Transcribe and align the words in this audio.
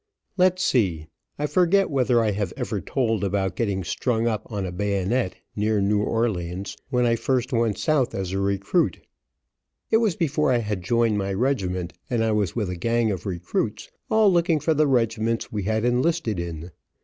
Let's 0.35 0.63
see, 0.63 1.05
I 1.37 1.45
forget 1.45 1.91
whether 1.91 2.21
I 2.23 2.31
have 2.31 2.53
ever 2.57 2.81
told 2.81 3.23
about 3.23 3.55
getting 3.55 3.83
strung 3.83 4.25
up 4.25 4.51
on 4.51 4.65
a 4.65 4.71
bayonet, 4.71 5.35
near 5.55 5.79
New 5.79 6.01
Orleans, 6.01 6.75
when 6.89 7.05
I 7.05 7.15
first 7.15 7.53
went 7.53 7.77
south 7.77 8.15
as 8.15 8.31
a 8.31 8.39
recruit. 8.39 8.99
It 9.91 9.97
was 9.97 10.15
before 10.15 10.51
I 10.51 10.57
had 10.57 10.81
joined 10.81 11.19
my 11.19 11.31
regiment, 11.33 11.93
and 12.09 12.23
I 12.23 12.31
was 12.31 12.55
with 12.55 12.71
a 12.71 12.75
gang 12.75 13.11
of 13.11 13.27
recruits, 13.27 13.91
all 14.09 14.33
looking 14.33 14.59
for 14.59 14.73
the 14.73 14.87
regiments 14.87 15.51
we 15.51 15.61
had 15.65 15.85
enlisted 15.85 16.39
in. 16.39 16.71